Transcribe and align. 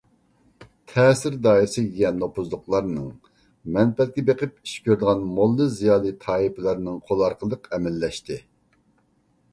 تەسىر 0.93 1.35
دائىرىسىگە 1.47 1.89
ئىگە 1.91 2.11
نوپۇزلۇقلارنىڭ، 2.21 3.11
مەنپەئەتكە 3.77 4.25
بېقىپ 4.31 4.57
ئىش 4.65 4.75
كۆرىدىغان 4.89 5.23
موللا- 5.37 5.71
زىيالىي 5.77 6.19
تائىپىلەرنىڭ 6.27 7.01
قولى 7.11 7.27
ئارقىلىق 7.29 7.71
ئەمەلىيلەشتى. 7.75 8.41